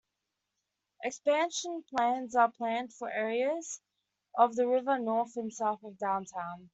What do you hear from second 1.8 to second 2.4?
plans